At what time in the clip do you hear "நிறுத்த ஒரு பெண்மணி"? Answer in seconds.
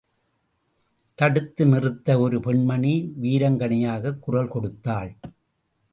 1.65-3.13